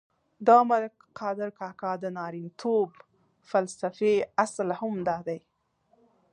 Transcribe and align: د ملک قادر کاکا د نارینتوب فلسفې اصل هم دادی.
د 0.47 0.49
ملک 0.69 0.95
قادر 1.19 1.49
کاکا 1.59 1.91
د 2.03 2.05
نارینتوب 2.17 2.89
فلسفې 3.49 4.15
اصل 4.43 4.67
هم 4.79 4.93
دادی. 5.07 5.39